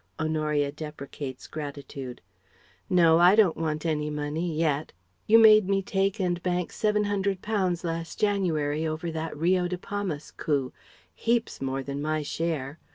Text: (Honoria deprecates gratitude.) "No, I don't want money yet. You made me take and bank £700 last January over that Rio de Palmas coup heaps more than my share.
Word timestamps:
(Honoria 0.19 0.71
deprecates 0.71 1.45
gratitude.) 1.45 2.21
"No, 2.89 3.19
I 3.19 3.35
don't 3.35 3.55
want 3.55 3.85
money 3.85 4.57
yet. 4.57 4.93
You 5.27 5.37
made 5.37 5.69
me 5.69 5.83
take 5.83 6.19
and 6.19 6.41
bank 6.41 6.71
£700 6.71 7.83
last 7.83 8.19
January 8.19 8.87
over 8.87 9.11
that 9.11 9.37
Rio 9.37 9.67
de 9.67 9.77
Palmas 9.77 10.31
coup 10.31 10.73
heaps 11.13 11.61
more 11.61 11.83
than 11.83 12.01
my 12.01 12.23
share. 12.23 12.79